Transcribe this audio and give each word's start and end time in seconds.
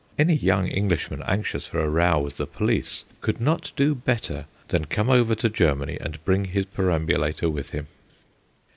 Any 0.17 0.35
young 0.35 0.67
Englishman 0.67 1.21
anxious 1.27 1.67
for 1.67 1.79
a 1.79 1.87
row 1.87 2.17
with 2.19 2.37
the 2.37 2.47
police 2.47 3.05
could 3.21 3.39
not 3.39 3.71
do 3.75 3.93
better 3.93 4.45
than 4.69 4.85
come 4.85 5.11
over 5.11 5.35
to 5.35 5.47
Germany 5.47 5.99
and 6.01 6.25
bring 6.25 6.45
his 6.45 6.65
perambulator 6.65 7.51
with 7.51 7.69
him. 7.69 7.85